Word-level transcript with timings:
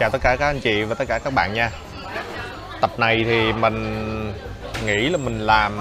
chào 0.00 0.10
tất 0.10 0.18
cả 0.22 0.36
các 0.38 0.46
anh 0.46 0.60
chị 0.60 0.82
và 0.82 0.94
tất 0.94 1.04
cả 1.08 1.18
các 1.18 1.32
bạn 1.32 1.54
nha. 1.54 1.70
Tập 2.80 2.90
này 2.98 3.24
thì 3.24 3.52
mình 3.52 4.34
nghĩ 4.84 5.08
là 5.08 5.18
mình 5.18 5.40
làm 5.40 5.78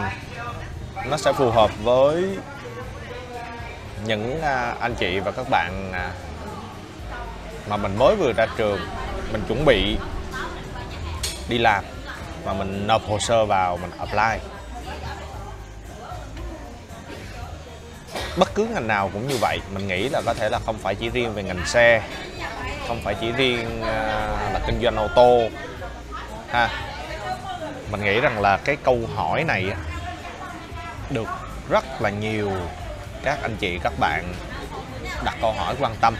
nó 1.09 1.18
sẽ 1.18 1.34
phù 1.34 1.52
hợp 1.52 1.71
với 1.84 2.38
những 4.05 4.41
à, 4.41 4.75
anh 4.79 4.95
chị 4.95 5.20
và 5.20 5.32
các 5.32 5.50
bạn 5.50 5.91
à, 5.93 6.11
mà 7.70 7.77
mình 7.77 7.95
mới 7.97 8.16
vừa 8.16 8.34
ra 8.38 8.45
trường. 8.57 8.79
Mình 9.32 9.41
chuẩn 9.47 9.66
bị 9.66 9.97
đi 11.49 11.57
làm 11.57 11.83
và 12.43 12.54
mình 12.54 12.88
nộp 12.88 13.07
hồ 13.07 13.20
sơ 13.20 13.45
vào, 13.45 13.77
mình 13.77 13.91
apply. 13.99 14.45
Bất 18.38 18.55
cứ 18.55 18.65
ngành 18.65 18.88
nào 18.88 19.09
cũng 19.13 19.27
như 19.27 19.38
vậy, 19.41 19.59
mình 19.73 19.88
nghĩ 19.88 20.09
là 20.09 20.21
có 20.25 20.33
thể 20.33 20.49
là 20.49 20.59
không 20.65 20.77
phải 20.77 20.95
chỉ 20.95 21.09
riêng 21.09 21.33
về 21.33 21.43
ngành 21.43 21.65
xe 21.65 22.01
không 22.89 23.01
phải 23.03 23.15
chỉ 23.21 23.31
riêng 23.31 23.81
à, 23.84 23.93
là 24.53 24.59
kinh 24.67 24.81
doanh 24.84 24.95
ô 24.95 25.07
tô. 25.16 25.41
Ha, 26.49 26.70
mình 27.91 28.03
nghĩ 28.03 28.20
rằng 28.20 28.41
là 28.41 28.57
cái 28.57 28.77
câu 28.84 28.99
hỏi 29.16 29.43
này 29.43 29.66
được 31.09 31.27
rất 31.70 32.02
là 32.02 32.09
nhiều 32.09 32.52
các 33.23 33.39
anh 33.41 33.55
chị, 33.59 33.80
các 33.83 33.94
bạn 33.99 34.33
đặt 35.23 35.35
câu 35.41 35.52
hỏi 35.52 35.75
quan 35.80 35.95
tâm. 36.02 36.16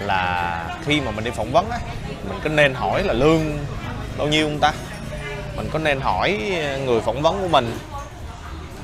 Là 0.00 0.64
khi 0.86 1.00
mà 1.00 1.10
mình 1.10 1.24
đi 1.24 1.30
phỏng 1.30 1.52
vấn 1.52 1.70
á, 1.70 1.78
mình 2.28 2.40
có 2.44 2.50
nên 2.50 2.74
hỏi 2.74 3.02
là 3.04 3.12
lương 3.12 3.58
bao 4.18 4.26
nhiêu 4.26 4.46
không 4.48 4.58
ta? 4.60 4.72
Mình 5.56 5.68
có 5.72 5.78
nên 5.78 6.00
hỏi 6.00 6.38
người 6.84 7.00
phỏng 7.00 7.22
vấn 7.22 7.42
của 7.42 7.48
mình 7.48 7.78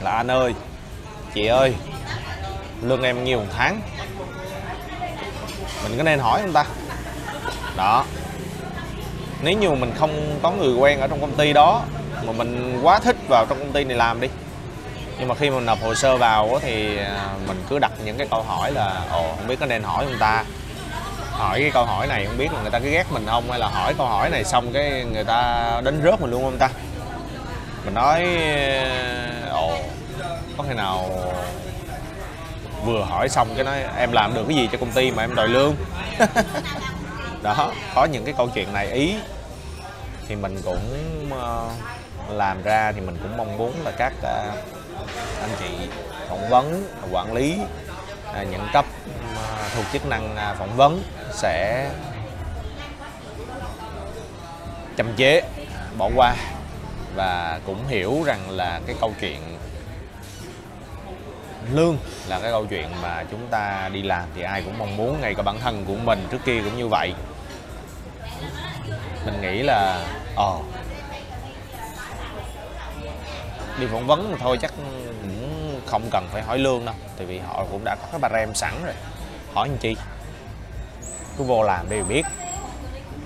là, 0.01 0.11
anh 0.11 0.31
ơi, 0.31 0.55
chị 1.35 1.47
ơi, 1.47 1.75
lương 2.83 3.03
em 3.03 3.25
nhiêu 3.25 3.39
một 3.39 3.47
tháng? 3.57 3.81
Mình 5.89 5.99
có 5.99 6.03
nên 6.03 6.19
hỏi 6.19 6.41
không 6.43 6.53
ta? 6.53 6.65
Đó. 7.77 8.05
Nếu 9.43 9.59
như 9.59 9.71
mình 9.71 9.93
không 9.99 10.39
có 10.43 10.51
người 10.51 10.75
quen 10.75 11.01
ở 11.01 11.07
trong 11.07 11.21
công 11.21 11.35
ty 11.35 11.53
đó, 11.53 11.83
mà 12.27 12.33
mình 12.33 12.81
quá 12.83 12.99
thích 12.99 13.17
vào 13.29 13.47
trong 13.49 13.59
công 13.59 13.73
ty 13.73 13.85
này 13.85 13.97
làm 13.97 14.21
đi. 14.21 14.29
Nhưng 15.19 15.29
mà 15.29 15.35
khi 15.35 15.51
mà 15.51 15.61
nộp 15.61 15.83
hồ 15.83 15.95
sơ 15.95 16.17
vào 16.17 16.59
thì 16.63 16.99
à, 16.99 17.29
mình 17.47 17.65
cứ 17.69 17.79
đặt 17.79 17.93
những 18.05 18.17
cái 18.17 18.27
câu 18.31 18.43
hỏi 18.43 18.73
là, 18.73 19.03
ồ, 19.11 19.35
không 19.37 19.47
biết 19.47 19.57
có 19.61 19.67
nên 19.67 19.83
hỏi 19.83 20.05
không 20.05 20.19
ta? 20.19 20.45
Hỏi 21.31 21.61
cái 21.61 21.71
câu 21.71 21.85
hỏi 21.85 22.07
này 22.07 22.27
không 22.27 22.39
biết 22.39 22.53
là 22.53 22.61
người 22.63 22.71
ta 22.71 22.79
cứ 22.79 22.91
ghét 22.91 23.05
mình 23.11 23.27
không, 23.27 23.51
hay 23.51 23.59
là 23.59 23.69
hỏi 23.69 23.95
câu 23.99 24.07
hỏi 24.07 24.31
này 24.31 24.45
xong 24.45 24.73
cái 24.73 25.05
người 25.13 25.25
ta 25.25 25.63
đánh 25.85 26.01
rớt 26.05 26.21
mình 26.21 26.31
luôn 26.31 26.43
không 26.43 26.59
ta? 26.59 26.69
Mình 27.85 27.95
nói, 27.95 28.27
ồ, 29.51 29.79
có 30.57 30.65
khi 30.69 30.75
nào 30.75 31.11
vừa 32.87 33.05
hỏi 33.05 33.29
xong 33.29 33.49
cái 33.55 33.65
nói 33.65 33.83
em 33.97 34.13
làm 34.13 34.35
được 34.35 34.45
cái 34.49 34.57
gì 34.57 34.69
cho 34.73 34.79
công 34.79 34.93
ty 34.93 35.11
mà 35.11 35.23
em 35.23 35.35
đòi 35.35 35.49
lương? 35.49 35.75
Đó 37.43 37.73
có 37.95 38.05
những 38.05 38.25
cái 38.25 38.35
câu 38.37 38.49
chuyện 38.55 38.73
này. 38.73 38.91
Ý 38.91 39.15
thì 40.29 40.37
mình 40.37 40.61
cũng 40.65 40.81
ờ, 41.31 41.71
làm 42.29 42.63
ra 42.63 42.93
thì 42.93 43.01
mình 43.01 43.17
cũng 43.23 43.37
mong 43.37 43.57
muốn 43.59 43.73
là 43.85 43.91
các 43.91 44.13
ờ, 44.23 44.51
anh 45.41 45.51
chị 45.59 45.89
phỏng 46.29 46.49
vấn 46.51 46.85
quản 47.11 47.33
lý 47.33 47.59
à, 48.35 48.43
những 48.43 48.67
cấp 48.73 48.85
ờ, 49.37 49.69
thuộc 49.75 49.85
chức 49.93 50.07
năng 50.07 50.37
phỏng 50.59 50.77
vấn 50.77 51.03
sẽ 51.33 51.91
chậm 54.97 55.13
chế 55.17 55.43
bỏ 55.99 56.11
qua 56.17 56.35
và 57.15 57.61
cũng 57.67 57.87
hiểu 57.89 58.23
rằng 58.27 58.51
là 58.51 58.81
cái 58.87 58.97
câu 59.01 59.13
chuyện 59.21 59.56
lương. 61.73 61.99
Là 62.29 62.41
cái 62.41 62.51
câu 62.51 62.67
chuyện 62.67 62.89
mà 63.03 63.25
chúng 63.31 63.47
ta 63.51 63.91
đi 63.93 64.03
làm 64.03 64.29
thì 64.35 64.43
ai 64.43 64.63
cũng 64.63 64.79
mong 64.79 64.97
muốn, 64.97 65.21
ngay 65.21 65.35
cả 65.35 65.43
bản 65.43 65.61
thân 65.61 65.85
của 65.85 65.95
mình 66.05 66.27
trước 66.31 66.45
kia 66.45 66.61
cũng 66.65 66.77
như 66.77 66.89
vậy. 66.89 67.13
Mình 69.27 69.41
nghĩ 69.41 69.63
là 69.63 70.07
ờ 70.37 70.59
đi 73.81 73.87
phỏng 73.93 74.07
vấn 74.07 74.33
mà 74.33 74.39
thôi 74.41 74.59
chắc 74.63 74.73
cũng 74.77 75.81
không 75.87 76.03
cần 76.11 76.29
phải 76.33 76.43
hỏi 76.43 76.59
lương 76.59 76.85
đâu, 76.85 76.95
tại 77.17 77.27
vì 77.27 77.39
họ 77.39 77.65
cũng 77.71 77.85
đã 77.85 77.95
có 77.95 78.07
cái 78.13 78.19
bà 78.19 78.29
rem 78.33 78.55
sẵn 78.55 78.73
rồi. 78.85 78.95
Hỏi 79.55 79.69
làm 79.69 79.79
chi? 79.79 79.97
Cứ 81.39 81.45
vô 81.45 81.63
làm 81.63 81.87
để 81.89 82.03
biết. 82.03 82.23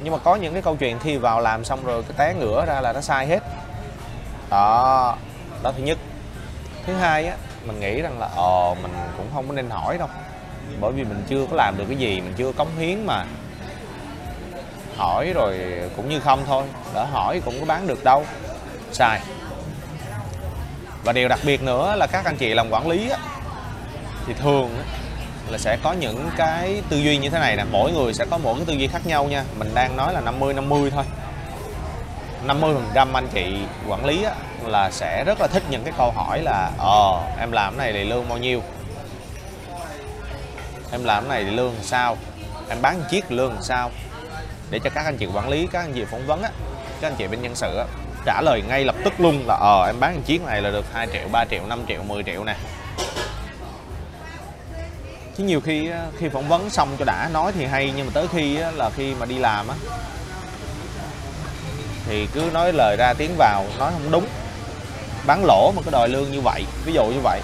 Nhưng 0.02 0.12
mà 0.12 0.18
có 0.18 0.36
những 0.36 0.52
cái 0.52 0.62
câu 0.62 0.76
chuyện 0.76 0.98
thi 0.98 1.16
vào 1.16 1.40
làm 1.40 1.64
xong 1.64 1.84
rồi 1.84 2.02
cái 2.02 2.12
té 2.16 2.34
ngửa 2.34 2.66
ra 2.66 2.80
là 2.80 2.92
nó 2.92 3.00
sai 3.00 3.26
hết. 3.26 3.42
Đó 4.50 5.16
đó 5.62 5.72
thứ 5.76 5.82
nhất. 5.82 5.98
Thứ 6.86 6.94
hai 6.94 7.26
á 7.26 7.36
mình 7.66 7.80
nghĩ 7.80 8.02
rằng 8.02 8.18
là 8.18 8.28
ờ 8.36 8.74
mình 8.82 8.92
cũng 9.16 9.26
không 9.34 9.48
có 9.48 9.54
nên 9.54 9.70
hỏi 9.70 9.98
đâu. 9.98 10.08
Bởi 10.80 10.92
vì 10.92 11.04
mình 11.04 11.24
chưa 11.28 11.46
có 11.50 11.56
làm 11.56 11.78
được 11.78 11.84
cái 11.88 11.96
gì 11.96 12.20
mình 12.20 12.34
chưa 12.36 12.52
cống 12.52 12.78
hiến 12.78 13.06
mà 13.06 13.24
hỏi 14.96 15.32
rồi 15.34 15.58
cũng 15.96 16.08
như 16.08 16.20
không 16.20 16.42
thôi. 16.46 16.64
Đỡ 16.94 17.04
hỏi 17.04 17.40
cũng 17.44 17.60
có 17.60 17.66
bán 17.66 17.86
được 17.86 18.04
đâu. 18.04 18.24
Sai. 18.92 19.20
Và 21.04 21.12
điều 21.12 21.28
đặc 21.28 21.40
biệt 21.44 21.62
nữa 21.62 21.94
là 21.96 22.06
các 22.06 22.24
anh 22.24 22.36
chị 22.36 22.54
làm 22.54 22.70
quản 22.70 22.88
lý 22.88 23.10
á, 23.10 23.18
thì 24.26 24.34
thường 24.34 24.76
á, 24.76 24.84
là 25.48 25.58
sẽ 25.58 25.76
có 25.82 25.92
những 25.92 26.30
cái 26.36 26.82
tư 26.88 26.98
duy 26.98 27.18
như 27.18 27.30
thế 27.30 27.38
này 27.38 27.56
nè. 27.56 27.64
Mỗi 27.70 27.92
người 27.92 28.14
sẽ 28.14 28.26
có 28.30 28.38
một 28.38 28.54
cái 28.54 28.64
tư 28.66 28.72
duy 28.72 28.86
khác 28.86 29.06
nhau 29.06 29.24
nha. 29.24 29.44
Mình 29.58 29.70
đang 29.74 29.96
nói 29.96 30.12
là 30.12 30.20
50 30.20 30.54
50 30.54 30.90
thôi. 30.90 31.04
50% 32.46 33.14
anh 33.14 33.28
chị 33.32 33.56
quản 33.88 34.04
lý 34.04 34.22
á, 34.22 34.34
là 34.66 34.90
sẽ 34.90 35.24
rất 35.24 35.40
là 35.40 35.46
thích 35.46 35.62
những 35.70 35.84
cái 35.84 35.92
câu 35.98 36.10
hỏi 36.10 36.42
là 36.42 36.70
ờ 36.78 37.20
em 37.38 37.52
làm 37.52 37.76
cái 37.76 37.92
này 37.92 38.02
thì 38.02 38.08
lương 38.08 38.28
bao 38.28 38.38
nhiêu? 38.38 38.62
Em 40.92 41.04
làm 41.04 41.22
cái 41.22 41.28
này 41.28 41.44
thì 41.44 41.56
lương 41.56 41.74
sao? 41.82 42.16
Em 42.68 42.82
bán 42.82 43.02
chiếc 43.10 43.32
lương 43.32 43.56
sao? 43.62 43.90
Để 44.70 44.78
cho 44.78 44.90
các 44.90 45.04
anh 45.04 45.16
chị 45.16 45.26
quản 45.34 45.48
lý 45.48 45.68
các 45.72 45.80
anh 45.80 45.92
chị 45.92 46.04
phỏng 46.04 46.26
vấn 46.26 46.42
á 46.42 46.50
các 47.00 47.08
anh 47.08 47.14
chị 47.18 47.26
bên 47.26 47.42
nhân 47.42 47.54
sự 47.54 47.76
á 47.78 47.84
trả 48.26 48.40
lời 48.42 48.62
ngay 48.68 48.84
lập 48.84 48.94
tức 49.04 49.12
luôn 49.18 49.46
là 49.46 49.54
ờ 49.54 49.86
em 49.86 50.00
bán 50.00 50.22
chiếc 50.22 50.42
này 50.42 50.62
là 50.62 50.70
được 50.70 50.84
2 50.92 51.06
triệu 51.12 51.28
3 51.32 51.44
triệu 51.44 51.66
5 51.66 51.82
triệu 51.88 52.02
10 52.02 52.22
triệu 52.22 52.44
nè. 52.44 52.56
Chứ 55.36 55.44
nhiều 55.44 55.60
khi 55.60 55.90
khi 56.18 56.28
phỏng 56.28 56.48
vấn 56.48 56.70
xong 56.70 56.88
cho 56.98 57.04
đã 57.04 57.28
nói 57.32 57.52
thì 57.52 57.66
hay 57.66 57.92
nhưng 57.96 58.06
mà 58.06 58.12
tới 58.14 58.28
khi 58.28 58.56
là 58.56 58.90
khi 58.90 59.14
mà 59.14 59.26
đi 59.26 59.38
làm 59.38 59.68
á 59.68 59.74
thì 62.10 62.26
cứ 62.26 62.50
nói 62.52 62.72
lời 62.72 62.96
ra 62.96 63.14
tiếng 63.14 63.34
vào, 63.36 63.64
nói 63.78 63.92
không 63.92 64.10
đúng. 64.10 64.26
Bán 65.26 65.44
lỗ 65.44 65.72
mà 65.76 65.82
cứ 65.84 65.90
đòi 65.90 66.08
lương 66.08 66.32
như 66.32 66.40
vậy, 66.40 66.64
ví 66.84 66.92
dụ 66.92 67.04
như 67.04 67.20
vậy. 67.22 67.40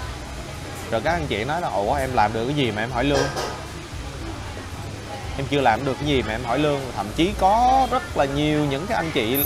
Rồi 0.91 1.01
các 1.01 1.11
anh 1.11 1.27
chị 1.27 1.43
nói 1.43 1.61
là 1.61 1.67
ủa 1.67 1.93
em 1.93 2.13
làm 2.13 2.33
được 2.33 2.45
cái 2.45 2.55
gì 2.55 2.71
mà 2.71 2.83
em 2.83 2.91
hỏi 2.91 3.03
lương? 3.03 3.27
Em 5.37 5.45
chưa 5.49 5.61
làm 5.61 5.85
được 5.85 5.93
cái 5.99 6.07
gì 6.07 6.21
mà 6.21 6.31
em 6.31 6.43
hỏi 6.43 6.59
lương. 6.59 6.79
Thậm 6.95 7.05
chí 7.15 7.33
có 7.39 7.87
rất 7.91 8.17
là 8.17 8.25
nhiều 8.25 8.65
những 8.65 8.87
cái 8.87 8.95
anh 8.95 9.11
chị 9.13 9.37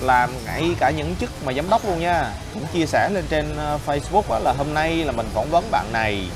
làm 0.00 0.30
ngay 0.44 0.70
cả 0.78 0.90
những 0.90 1.14
chức 1.20 1.30
mà 1.44 1.52
giám 1.52 1.70
đốc 1.70 1.86
luôn 1.86 2.00
nha. 2.00 2.30
Cũng 2.54 2.66
chia 2.72 2.86
sẻ 2.86 3.08
lên 3.08 3.24
trên 3.28 3.56
ờ, 3.56 3.78
Facebook 3.86 4.42
là, 4.44 4.54
hôm 4.58 4.74
nay 4.74 4.96
là 4.96 5.12
mình 5.12 5.28
phỏng 5.34 5.50
vấn 5.50 5.64
bạn 5.70 5.86
này. 5.92 6.28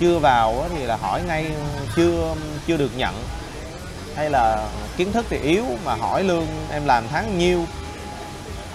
Chưa 0.00 0.18
vào 0.18 0.66
thì 0.76 0.82
là 0.82 0.96
hỏi 0.96 1.22
ngay, 1.26 1.46
chưa 1.96 2.34
chưa 2.66 2.76
được 2.76 2.90
nhận 2.96 3.14
hay 4.16 4.30
là 4.30 4.68
kiến 4.96 5.12
thức 5.12 5.26
thì 5.30 5.38
yếu 5.38 5.64
mà 5.84 5.94
hỏi 5.94 6.24
lương 6.24 6.46
em 6.70 6.86
làm 6.86 7.08
tháng 7.08 7.38
nhiêu? 7.38 7.64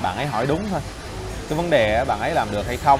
Bạn 0.01 0.17
ấy 0.17 0.25
hỏi 0.25 0.45
đúng 0.47 0.69
thôi. 0.71 0.81
Cái 1.49 1.57
vấn 1.57 1.69
đề 1.69 2.05
bạn 2.07 2.19
ấy 2.19 2.31
làm 2.31 2.51
được 2.51 2.67
hay 2.67 2.77
không 2.77 2.99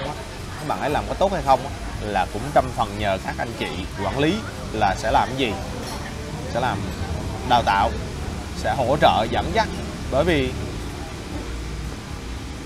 bạn 0.67 0.81
ấy 0.81 0.89
làm 0.89 1.03
có 1.07 1.13
tốt 1.13 1.31
hay 1.33 1.41
không 1.45 1.59
là 2.01 2.25
cũng 2.33 2.41
trăm 2.53 2.65
phần 2.75 2.99
nhờ 2.99 3.17
các 3.25 3.35
anh 3.37 3.51
chị 3.59 3.67
quản 4.03 4.19
lý 4.19 4.35
là 4.73 4.95
sẽ 4.97 5.11
làm 5.11 5.27
cái 5.27 5.37
gì? 5.37 5.53
Sẽ 6.53 6.59
làm 6.59 6.77
đào 7.49 7.63
tạo, 7.65 7.91
sẽ 8.57 8.75
hỗ 8.77 8.97
trợ, 9.01 9.25
dẫn 9.31 9.51
dắt. 9.53 9.67
Bởi 10.11 10.23
vì 10.23 10.51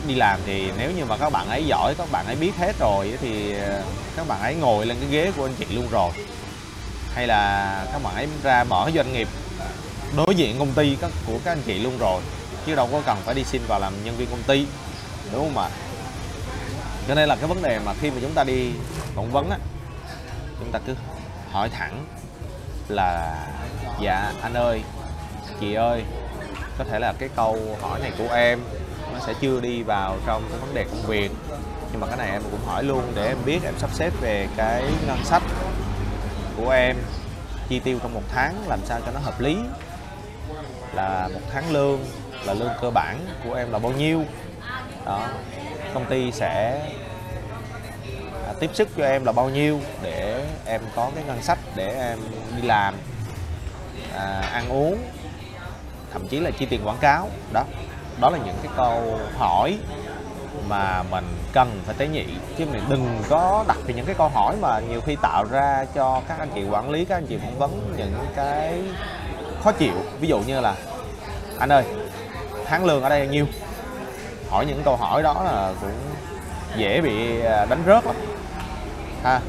đi 0.08 0.16
làm 0.16 0.40
thì 0.46 0.72
nếu 0.78 0.92
như 0.92 1.06
mà 1.06 1.18
các 1.18 1.30
bạn 1.30 1.50
ấy 1.50 1.66
giỏi, 1.66 1.96
các 1.98 2.12
bạn 2.12 2.26
ấy 2.26 2.36
biết 2.36 2.52
hết 2.60 2.80
rồi 2.80 3.18
thì 3.22 3.58
ờ, 3.60 3.82
các 4.16 4.28
bạn 4.28 4.42
ấy 4.42 4.56
ngồi 4.56 4.86
lên 4.86 4.98
cái 5.00 5.10
ghế 5.10 5.32
của 5.38 5.46
anh 5.46 5.56
chị 5.60 5.66
luôn 5.70 5.88
rồi. 5.92 6.12
Hay 7.16 7.28
là 7.28 7.86
các 7.94 8.04
bạn 8.04 8.16
ấy 8.16 8.28
ra 8.44 8.64
mở 8.64 8.90
doanh 8.96 9.14
nghiệp 9.14 9.28
đối 10.16 10.36
diện 10.36 10.60
công 10.60 10.74
ty 10.74 10.98
các 11.02 11.12
của 11.28 11.40
các 11.44 11.52
anh 11.52 11.62
chị 11.66 11.80
luôn 11.80 11.98
rồi, 12.00 12.22
chứ 12.66 12.76
đâu 12.76 12.90
có 12.92 13.02
cần 13.06 13.18
phải 13.26 13.36
đi 13.36 13.44
xin 13.44 13.62
vào 13.68 13.80
làm 13.80 13.94
nhân 14.04 14.16
viên 14.18 14.30
công 14.30 14.44
ty, 14.44 14.68
đúng 15.34 15.42
không 15.44 15.64
ạ? 15.64 15.70
Cho 17.08 17.16
nên 17.16 17.30
là 17.30 17.36
cái 17.36 17.48
vấn 17.48 17.62
đề 17.62 17.80
mà 17.86 17.94
khi 18.02 18.12
mà 18.12 18.18
chúng 18.22 18.34
ta 18.34 18.44
đi 18.44 18.72
phỏng 19.16 19.32
vấn 19.32 19.50
á, 19.50 19.58
chúng 20.60 20.72
ta 20.72 20.80
cứ 20.88 20.96
hỏi 21.52 21.70
thẳng 21.70 22.06
là 22.88 23.36
dạ 24.02 24.34
anh 24.42 24.54
ơi, 24.54 24.82
chị 25.60 25.74
ơi, 25.74 26.04
có 26.78 26.84
thể 26.84 27.00
là 27.00 27.14
cái 27.20 27.30
câu 27.36 27.78
hỏi 27.82 28.00
này 28.00 28.12
của 28.18 28.34
em, 28.34 28.60
nó 29.14 29.20
sẽ 29.28 29.34
chưa 29.42 29.60
đi 29.60 29.84
vào 29.84 30.18
trong 30.26 30.44
cái 30.50 30.60
vấn 30.60 30.74
đề 30.74 30.84
công 30.84 31.02
việc. 31.08 31.32
Nhưng 31.92 32.02
mà 32.02 32.08
cái 32.08 32.18
này 32.18 32.32
em 32.32 32.42
cũng 32.52 32.66
hỏi 32.66 32.84
luôn 32.84 33.12
để 33.16 33.28
em 33.28 33.38
biết, 33.46 33.60
em 33.64 33.74
sắp 33.78 33.90
xếp 33.94 34.14
về 34.22 34.48
cái 34.58 34.84
ngân 35.08 35.18
sách 35.26 35.44
của 36.58 36.70
em, 36.70 36.96
chi 37.70 37.80
tiêu 37.80 38.00
trong 38.02 38.14
một 38.14 38.24
tháng, 38.30 38.56
làm 38.68 38.80
sao 38.86 39.00
cho 39.06 39.12
nó 39.12 39.20
hợp 39.20 39.40
lý 39.40 39.58
là 40.96 41.30
một 41.34 41.40
tháng 41.52 41.72
lương 41.72 42.00
là 42.46 42.54
lương 42.54 42.72
cơ 42.82 42.92
bản 42.92 43.20
của 43.44 43.54
em 43.54 43.72
là 43.72 43.80
bao 43.80 43.92
nhiêu. 43.92 44.24
Đó 45.06 45.28
công 45.94 46.06
ty 46.06 46.32
sẽ 46.32 46.82
à, 48.48 48.54
tiếp 48.60 48.70
sức 48.74 48.88
cho 48.98 49.06
em 49.06 49.26
là 49.26 49.32
bao 49.32 49.50
nhiêu 49.50 49.80
để 50.02 50.46
em 50.66 50.82
có 50.96 51.12
cái 51.16 51.24
ngân 51.28 51.42
sách 51.42 51.60
để 51.76 51.88
em 52.00 52.20
đi 52.56 52.68
làm 52.68 52.96
à, 54.16 54.42
ăn 54.54 54.70
uống 54.70 54.98
thậm 56.14 56.28
chí 56.28 56.40
là 56.40 56.52
chi 56.52 56.66
tiền 56.66 56.88
quảng 56.88 56.98
cáo. 57.02 57.30
Đó 57.54 57.64
đó 58.22 58.30
là 58.30 58.38
những 58.38 58.56
cái 58.64 58.72
câu 58.78 59.20
hỏi 59.38 59.78
mà 60.68 61.04
mình 61.04 61.26
cần 61.54 61.82
phải 61.86 61.96
tế 61.98 62.08
nhị. 62.08 62.26
Chứ 62.58 62.66
mình 62.72 62.84
đừng 62.90 63.24
có 63.30 63.66
đặt 63.68 63.78
những 63.88 64.06
cái 64.06 64.16
câu 64.18 64.30
hỏi 64.30 64.56
mà 64.62 64.80
nhiều 64.80 65.02
khi 65.02 65.16
tạo 65.22 65.46
ra 65.52 65.86
cho 65.96 66.22
các 66.28 66.40
anh 66.40 66.50
chị 66.56 66.64
quản 66.70 66.90
lý 66.90 67.06
các 67.06 67.18
anh 67.18 67.26
chị 67.28 67.38
phỏng 67.38 67.60
vấn 67.60 67.94
những 67.98 68.26
cái 68.36 68.82
khó 69.66 69.72
chịu. 69.72 69.94
Ví 70.20 70.28
dụ 70.28 70.40
như 70.40 70.60
là, 70.60 70.76
anh 71.60 71.70
ơi, 71.72 71.84
tháng 72.66 72.86
lương 72.86 73.04
ở 73.04 73.10
đây 73.10 73.20
bao 73.20 73.30
nhiêu? 73.30 73.46
Hỏi 74.50 74.66
những 74.66 74.82
câu 74.84 74.96
hỏi 74.96 75.24
đó 75.24 75.44
là 75.46 75.74
cũng 75.82 75.92
dễ 76.78 77.02
bị 77.02 77.42
à, 77.42 77.66
đánh 77.66 77.84
rớt 77.86 78.06
lắm. 78.06 78.16
Ha, 79.24 79.40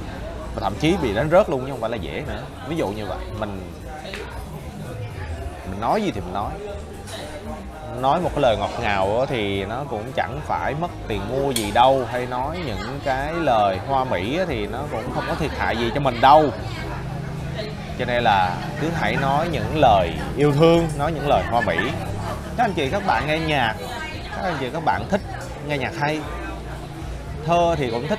và 0.55 0.61
thậm 0.61 0.75
chí 0.81 0.97
bị 1.03 1.15
đánh 1.15 1.31
rớt 1.31 1.51
luôn 1.51 1.65
chứ 1.65 1.71
không 1.71 1.81
phải 1.81 1.91
là 1.91 1.97
dễ 1.97 2.23
nữa. 2.29 2.43
Ví 2.69 2.77
dụ 2.77 2.89
như 2.89 3.07
vậy, 3.07 3.19
mình 3.39 3.61
mình 5.71 5.81
nói 5.81 6.03
gì 6.03 6.11
thì 6.11 6.21
mình 6.21 6.35
nói. 6.35 6.51
Nói 8.01 8.21
một 8.21 8.31
cái 8.35 8.43
lời 8.43 8.57
ngọt 8.57 8.71
ngào 8.81 9.27
thì 9.29 9.65
nó 9.65 9.85
cũng 9.91 10.13
chẳng 10.17 10.41
phải 10.47 10.75
mất 10.81 10.91
tiền 11.09 11.21
mua 11.29 11.51
gì 11.51 11.71
đâu, 11.71 12.05
hay 12.13 12.27
nói 12.27 12.59
những 12.67 13.01
cái 13.05 13.33
lời 13.33 13.79
hoa 13.89 14.05
mỹ 14.05 14.41
thì 14.49 14.67
nó 14.67 14.79
cũng 14.91 15.13
không 15.15 15.25
có 15.29 15.35
thiệt 15.35 15.51
hại 15.59 15.77
gì 15.77 15.91
cho 15.95 16.01
mình 16.01 16.21
đâu 16.21 16.51
cho 17.99 18.05
nên 18.05 18.23
là 18.23 18.57
cứ 18.81 18.91
hãy 18.91 19.17
nói 19.17 19.49
những 19.53 19.81
lời 19.81 20.13
yêu 20.37 20.53
thương, 20.53 20.89
nói 20.99 21.13
những 21.13 21.29
lời 21.29 21.45
hoa 21.51 21.61
mỹ. 21.61 21.77
Các 22.57 22.65
anh 22.65 22.73
chị, 22.73 22.91
các 22.91 23.07
bạn 23.07 23.27
nghe 23.27 23.39
nhạc, 23.39 23.75
các 24.37 24.43
anh 24.43 24.57
chị, 24.61 24.71
các 24.73 24.85
bạn 24.85 25.09
thích 25.11 25.21
nghe 25.67 25.79
nhạc 25.79 25.93
hay. 26.01 26.21
Thơ 27.47 27.75
thì 27.79 27.91
cũng 27.91 28.09
thích 28.09 28.19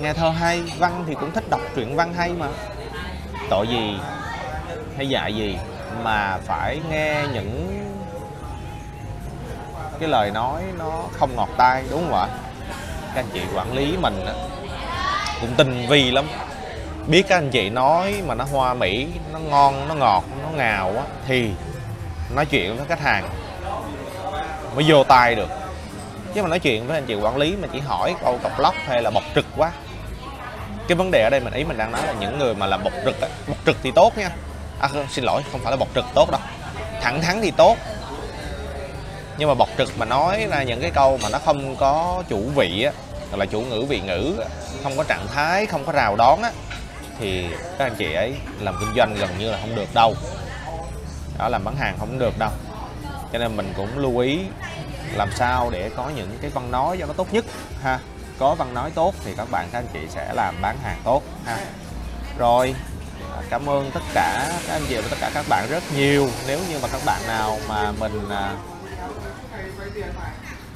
nghe 0.00 0.12
thơ 0.12 0.30
hay, 0.30 0.62
văn 0.78 1.04
thì 1.06 1.14
cũng 1.14 1.32
thích 1.32 1.50
đọc 1.50 1.60
truyện 1.74 1.96
văn 1.96 2.14
hay 2.14 2.30
mà. 2.30 2.46
Tội 3.50 3.68
gì 3.68 3.98
hay 4.96 5.08
dạy 5.08 5.34
gì 5.34 5.58
mà 6.02 6.38
phải 6.46 6.80
nghe 6.90 7.24
những 7.32 7.80
cái 10.00 10.08
lời 10.08 10.30
nói 10.30 10.62
nó 10.78 11.02
không 11.12 11.36
ngọt 11.36 11.48
tai, 11.56 11.84
đúng 11.90 12.00
không 12.00 12.20
ạ? 12.20 12.26
Các 13.14 13.20
anh 13.20 13.30
chị 13.32 13.40
quản 13.54 13.72
lý 13.72 13.96
mình 13.96 14.26
cũng 15.40 15.54
tinh 15.56 15.86
vi 15.88 16.10
lắm 16.10 16.26
biết 17.06 17.22
các 17.28 17.38
anh 17.38 17.50
chị 17.50 17.70
nói 17.70 18.22
mà 18.26 18.34
nó 18.34 18.44
hoa 18.44 18.74
mỹ 18.74 19.06
nó 19.32 19.38
ngon 19.38 19.88
nó 19.88 19.94
ngọt 19.94 20.24
nó 20.42 20.48
ngào 20.56 20.88
á 20.96 21.02
thì 21.26 21.50
nói 22.34 22.46
chuyện 22.46 22.76
với 22.76 22.86
khách 22.86 23.00
hàng 23.00 23.28
mới 24.74 24.84
vô 24.88 25.04
tay 25.04 25.34
được. 25.34 25.48
Chứ 26.34 26.42
mà 26.42 26.48
nói 26.48 26.58
chuyện 26.58 26.86
với 26.86 26.96
anh 26.96 27.06
chị 27.06 27.14
quản 27.14 27.36
lý 27.36 27.56
mà 27.56 27.68
chỉ 27.72 27.78
hỏi 27.80 28.14
câu 28.24 28.38
cọc 28.42 28.60
lóc 28.60 28.74
hay 28.86 29.02
là 29.02 29.10
bộc 29.10 29.22
trực 29.34 29.46
quá. 29.56 29.72
Cái 30.88 30.96
vấn 30.96 31.10
đề 31.10 31.22
ở 31.22 31.30
đây 31.30 31.40
mình 31.40 31.52
ý 31.52 31.64
mình 31.64 31.78
đang 31.78 31.92
nói 31.92 32.06
là 32.06 32.12
những 32.12 32.38
người 32.38 32.54
mà 32.54 32.66
làm 32.66 32.84
bộc 32.84 32.92
trực 33.04 33.20
á 33.20 33.28
bộc 33.46 33.56
trực 33.66 33.76
thì 33.82 33.90
tốt 33.94 34.18
nha. 34.18 34.30
À, 34.80 34.88
xin 35.10 35.24
lỗi 35.24 35.42
không 35.52 35.60
phải 35.60 35.70
là 35.70 35.76
bộc 35.76 35.88
trực 35.94 36.04
tốt 36.14 36.30
đâu. 36.30 36.40
Thẳng 37.00 37.22
thắn 37.22 37.40
thì 37.42 37.50
tốt. 37.50 37.76
Nhưng 39.38 39.48
mà 39.48 39.54
bộc 39.54 39.68
trực 39.78 39.98
mà 39.98 40.06
nói 40.06 40.46
ra 40.50 40.62
những 40.62 40.80
cái 40.80 40.90
câu 40.90 41.18
mà 41.22 41.28
nó 41.28 41.38
không 41.38 41.76
có 41.76 42.22
chủ 42.28 42.40
vị 42.54 42.82
á 42.82 42.92
là 43.36 43.46
chủ 43.46 43.60
ngữ 43.60 43.84
vị 43.88 44.00
ngữ 44.00 44.34
không 44.82 44.96
có 44.96 45.04
trạng 45.04 45.26
thái 45.34 45.66
không 45.66 45.84
có 45.84 45.92
rào 45.92 46.16
đón 46.16 46.42
á 46.42 46.50
thì 47.18 47.46
các 47.78 47.84
anh 47.84 47.94
chị 47.98 48.12
ấy 48.14 48.34
làm 48.60 48.76
kinh 48.80 48.94
doanh 48.96 49.14
gần 49.14 49.30
như 49.38 49.50
là 49.50 49.58
không 49.60 49.74
được 49.74 49.94
đâu. 49.94 50.14
Đó, 51.38 51.48
làm 51.48 51.64
bán 51.64 51.76
hàng 51.76 51.96
không 51.98 52.18
được 52.18 52.38
đâu. 52.38 52.50
Cho 53.32 53.38
nên 53.38 53.56
mình 53.56 53.72
cũng 53.76 53.98
lưu 53.98 54.18
ý 54.18 54.40
làm 55.14 55.30
sao 55.34 55.70
để 55.70 55.90
có 55.96 56.10
những 56.16 56.38
cái 56.40 56.50
văn 56.50 56.70
nói 56.70 56.96
cho 57.00 57.06
nó 57.06 57.12
tốt 57.12 57.32
nhất, 57.32 57.44
ha. 57.82 57.98
Có 58.38 58.54
văn 58.54 58.74
nói 58.74 58.90
tốt 58.90 59.14
thì 59.24 59.34
các 59.36 59.50
bạn, 59.50 59.68
các 59.72 59.78
anh 59.78 59.86
chị 59.92 60.00
sẽ 60.08 60.32
làm 60.34 60.54
bán 60.62 60.76
hàng 60.82 61.00
tốt, 61.04 61.22
ha. 61.46 61.58
Rồi, 62.38 62.74
cảm 63.50 63.68
ơn 63.68 63.90
tất 63.94 64.00
cả, 64.14 64.52
các 64.66 64.72
anh 64.72 64.82
chị 64.88 64.96
và 64.96 65.08
tất 65.10 65.16
cả 65.20 65.30
các 65.34 65.44
bạn 65.48 65.66
rất 65.70 65.82
nhiều. 65.96 66.28
Nếu 66.46 66.58
như 66.68 66.78
mà 66.82 66.88
các 66.92 67.00
bạn 67.06 67.20
nào 67.26 67.58
mà 67.68 67.92
mình 67.92 68.28
à, 68.30 68.54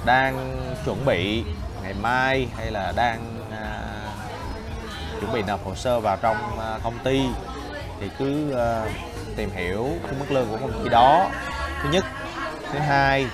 đang 0.05 0.64
chuẩn 0.85 1.05
bị 1.05 1.44
ngày 1.82 1.94
mai 1.94 2.49
hay 2.56 2.70
là 2.70 2.93
đang 2.96 3.38
chuẩn 5.20 5.32
bị 5.32 5.42
nộp 5.42 5.64
hồ 5.64 5.74
sơ 5.74 6.00
vào 6.00 6.16
trong 6.16 6.36
à, 6.60 6.78
công 6.82 6.98
ty 7.04 7.22
thì 8.00 8.10
cứ 8.18 8.52
à, 8.52 8.84
tìm 9.36 9.50
hiểu 9.50 9.88
cái 10.02 10.12
mức 10.18 10.30
lương 10.30 10.48
của 10.50 10.56
công 10.56 10.82
ty 10.82 10.88
đó. 10.88 11.30
Thứ 11.82 11.88
nhất. 11.90 12.04
Thứ 12.72 12.78
hai 12.78 13.26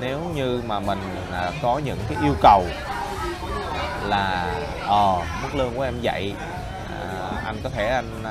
nếu 0.00 0.20
như 0.34 0.62
mà 0.66 0.80
mình 0.80 0.98
à, 1.32 1.50
có 1.62 1.80
những 1.84 1.98
cái 2.08 2.18
yêu 2.22 2.34
cầu 2.42 2.64
là 4.04 4.54
ờ 4.86 5.22
mức 5.42 5.54
lương 5.54 5.74
của 5.76 5.82
em 5.82 5.94
vậy 6.02 6.34
à, 6.90 7.42
anh 7.44 7.56
có 7.64 7.70
thể 7.70 7.88
anh 7.88 8.22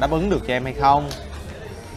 đáp 0.00 0.10
ứng 0.10 0.30
được 0.30 0.40
cho 0.46 0.54
em 0.54 0.64
hay 0.64 0.74
không? 0.74 1.10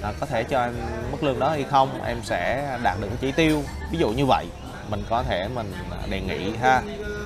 À, 0.01 0.11
có 0.19 0.25
thể 0.25 0.43
cho 0.43 0.61
em 0.63 0.73
mức 1.11 1.23
lương 1.23 1.39
đó 1.39 1.49
hay 1.49 1.63
không? 1.63 2.01
Em 2.05 2.17
sẽ 2.23 2.69
đạt 2.83 2.99
được 3.01 3.07
cái 3.07 3.17
chỉ 3.21 3.31
tiêu. 3.31 3.63
Ví 3.91 3.97
dụ 3.97 4.09
như 4.09 4.25
vậy 4.25 4.45
mình 4.89 5.03
có 5.09 5.23
thể 5.23 5.47
mình 5.47 5.73
đề 6.09 6.21
nghị 6.21 6.55
ha 6.61 6.81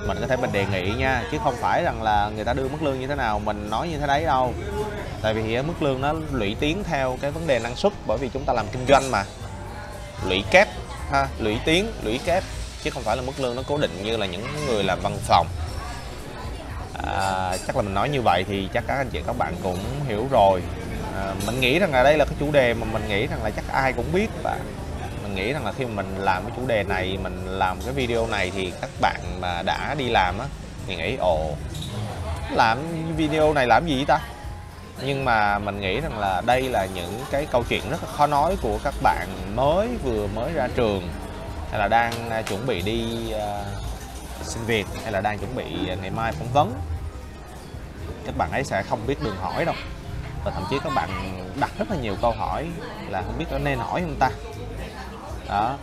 mình 0.06 0.18
có 0.20 0.26
thể 0.26 0.36
mình 0.36 0.52
đề 0.52 0.66
nghị 0.66 0.90
nha 0.90 1.22
chứ 1.32 1.38
không 1.44 1.56
phải 1.56 1.82
rằng 1.82 2.02
là 2.02 2.30
người 2.36 2.44
ta 2.44 2.52
đưa 2.52 2.68
mức 2.68 2.82
lương 2.82 3.00
như 3.00 3.06
thế 3.06 3.14
nào 3.14 3.38
mình 3.38 3.70
nói 3.70 3.88
như 3.88 3.98
thế 3.98 4.06
đấy 4.06 4.24
đâu. 4.24 4.54
Tại 5.22 5.34
vì 5.34 5.62
mức 5.62 5.82
lương 5.82 6.00
nó 6.00 6.14
lũy 6.32 6.56
tiến 6.60 6.84
theo 6.84 7.18
cái 7.22 7.30
vấn 7.30 7.46
đề 7.46 7.58
năng 7.58 7.76
suất 7.76 7.92
bởi 8.06 8.18
vì 8.18 8.28
chúng 8.28 8.44
ta 8.44 8.52
làm 8.52 8.66
kinh 8.72 8.86
doanh 8.88 9.10
mà. 9.10 9.24
Lũy 10.28 10.44
kép 10.50 10.68
ha 11.10 11.28
lũy 11.38 11.58
tiến 11.64 11.92
lũy 12.02 12.20
kép 12.24 12.44
chứ 12.82 12.90
không 12.90 13.02
phải 13.02 13.16
là 13.16 13.22
mức 13.22 13.40
lương 13.40 13.56
nó 13.56 13.62
cố 13.66 13.78
định 13.78 14.02
như 14.02 14.16
là 14.16 14.26
những 14.26 14.46
người 14.66 14.84
làm 14.84 14.98
văn 15.02 15.16
phòng. 15.22 15.46
À, 17.06 17.56
chắc 17.66 17.76
là 17.76 17.82
mình 17.82 17.94
nói 17.94 18.08
như 18.08 18.22
vậy 18.22 18.44
thì 18.48 18.68
chắc 18.74 18.84
các 18.86 18.96
anh 18.96 19.08
chị 19.10 19.20
các 19.26 19.38
bạn 19.38 19.54
cũng 19.62 19.78
hiểu 20.08 20.26
rồi. 20.30 20.62
À, 21.16 21.34
mình 21.46 21.60
nghĩ 21.60 21.78
rằng 21.78 21.92
là 21.92 22.02
đây 22.02 22.18
là 22.18 22.24
cái 22.24 22.34
chủ 22.40 22.50
đề 22.52 22.74
mà 22.74 22.86
mình 22.92 23.08
nghĩ 23.08 23.26
rằng 23.26 23.42
là 23.44 23.50
chắc 23.50 23.64
ai 23.68 23.92
cũng 23.92 24.12
biết 24.12 24.28
và 24.42 24.58
mình 25.30 25.44
nghĩ 25.44 25.52
rằng 25.52 25.64
là 25.64 25.72
khi 25.72 25.84
mà 25.84 26.02
mình 26.02 26.16
làm 26.18 26.42
cái 26.42 26.52
chủ 26.56 26.66
đề 26.66 26.82
này 26.82 27.18
mình 27.22 27.44
làm 27.46 27.80
cái 27.84 27.94
video 27.94 28.26
này 28.26 28.50
thì 28.54 28.72
các 28.80 28.90
bạn 29.00 29.20
mà 29.40 29.62
đã 29.62 29.94
đi 29.98 30.08
làm 30.08 30.38
á 30.38 30.46
thì 30.86 30.96
nghĩ 30.96 31.16
ồ 31.16 31.54
làm 32.50 32.78
video 33.16 33.52
này 33.52 33.66
làm 33.66 33.86
gì 33.86 34.04
ta? 34.04 34.18
Nhưng 35.02 35.24
mà 35.24 35.58
mình 35.58 35.80
nghĩ 35.80 36.00
rằng 36.00 36.18
là 36.18 36.42
đây 36.46 36.62
là 36.62 36.86
những 36.94 37.24
cái 37.30 37.46
câu 37.50 37.64
chuyện 37.68 37.90
rất 37.90 38.02
là 38.02 38.08
khó 38.12 38.26
nói 38.26 38.56
của 38.62 38.78
các 38.84 38.94
bạn 39.02 39.28
mới 39.54 39.88
vừa 40.04 40.26
mới 40.26 40.52
ra 40.52 40.68
trường 40.74 41.08
hay 41.70 41.80
là 41.80 41.88
đang 41.88 42.30
à, 42.30 42.42
chuẩn 42.42 42.66
bị 42.66 42.82
đi 42.82 43.04
uh, 43.34 43.66
xin 44.42 44.62
việc 44.66 44.86
hay 45.02 45.12
là 45.12 45.20
đang 45.20 45.38
chuẩn 45.38 45.56
bị 45.56 45.88
à, 45.88 45.94
ngày 46.00 46.10
mai 46.10 46.32
phỏng 46.32 46.52
vấn. 46.52 46.72
Các 48.26 48.36
bạn 48.36 48.50
ấy 48.52 48.64
sẽ 48.64 48.82
không 48.82 49.06
biết 49.06 49.22
đường 49.22 49.36
hỏi 49.40 49.64
đâu. 49.64 49.74
Và 50.44 50.50
thậm 50.50 50.64
chí 50.70 50.78
các 50.84 50.92
bạn 50.94 51.10
đặt 51.60 51.70
rất 51.78 51.90
là 51.90 51.96
nhiều 51.96 52.16
câu 52.22 52.30
hỏi 52.30 52.66
là 53.08 53.22
không 53.22 53.38
biết 53.38 53.44
có 53.50 53.58
nên 53.58 53.78
hỏi 53.78 54.00
không 54.00 54.16
ta? 54.20 54.30
Đó. 55.50 55.76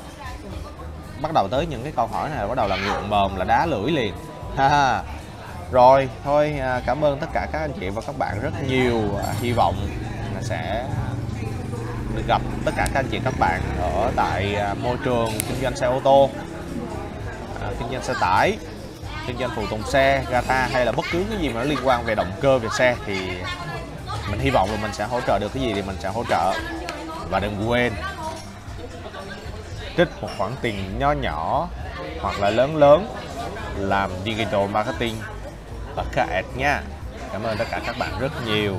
Bắt 1.21 1.33
đầu 1.33 1.47
tới 1.51 1.65
những 1.65 1.83
cái 1.83 1.93
câu 1.95 2.07
hỏi 2.07 2.29
này, 2.29 2.47
bắt 2.47 2.57
đầu 2.57 2.67
là 2.67 2.77
ngượng 2.77 3.09
mồm 3.09 3.35
là 3.35 3.45
đá 3.45 3.65
lưỡi 3.65 3.91
liền. 3.91 4.13
Ha 4.57 5.03
rồi, 5.71 6.09
thôi 6.23 6.55
à, 6.59 6.81
cảm 6.85 7.01
ơn 7.01 7.19
tất 7.19 7.27
cả 7.33 7.47
các 7.51 7.59
anh 7.59 7.71
chị 7.79 7.89
và 7.89 8.01
các 8.07 8.17
bạn 8.17 8.39
rất 8.41 8.51
nhiều 8.67 9.01
à, 9.27 9.33
hy 9.41 9.51
vọng 9.51 9.75
là 10.35 10.41
sẽ 10.41 10.85
được 12.15 12.23
gặp 12.27 12.41
tất 12.65 12.71
cả 12.75 12.87
các 12.93 12.99
anh 12.99 13.07
chị 13.11 13.19
các 13.23 13.33
bạn 13.39 13.61
ở 13.81 14.11
tại 14.15 14.55
à, 14.55 14.73
môi 14.83 14.97
trường 15.03 15.29
kinh 15.47 15.61
doanh 15.61 15.75
xe 15.75 15.87
ô 15.87 16.01
tô 16.03 16.29
kinh 17.79 17.89
doanh 17.91 18.03
xe 18.03 18.13
tải, 18.21 18.57
kinh 19.27 19.37
doanh 19.37 19.49
phụ 19.55 19.67
tùng 19.69 19.83
xe, 19.83 20.23
gata 20.29 20.69
hay 20.71 20.85
là 20.85 20.91
bất 20.91 21.05
cứ 21.11 21.23
cái 21.29 21.39
gì 21.39 21.49
mà 21.49 21.59
nó 21.59 21.63
liên 21.63 21.79
quan 21.83 22.05
về 22.05 22.15
động 22.15 22.31
cơ, 22.41 22.57
về 22.57 22.69
xe 22.77 22.95
thì 23.05 23.29
mình 24.31 24.39
hy 24.39 24.49
vọng 24.49 24.71
là 24.71 24.77
mình 24.81 24.93
sẽ 24.93 25.05
hỗ 25.05 25.21
trợ 25.21 25.39
được 25.39 25.53
cái 25.53 25.63
gì 25.63 25.73
thì 25.73 25.81
mình 25.81 25.95
sẽ 25.99 26.09
hỗ 26.09 26.23
trợ. 26.29 26.53
Và 27.29 27.39
đừng 27.39 27.69
quên 27.69 27.93
trích 29.97 30.07
một 30.21 30.29
khoản 30.37 30.51
tiền 30.61 30.99
nho 30.99 31.11
nhỏ 31.11 31.69
hoặc 32.21 32.39
là 32.39 32.49
lớn 32.49 32.75
lớn 32.77 33.07
làm 33.77 34.11
digital 34.25 34.67
marketing. 34.71 35.15
Ở 35.95 36.03
cả 36.11 36.43
nha. 36.57 36.81
Cảm 37.31 37.43
ơn 37.43 37.57
tất 37.57 37.65
cả 37.71 37.81
các 37.85 37.95
bạn 37.99 38.19
rất 38.19 38.31
nhiều. 38.45 38.75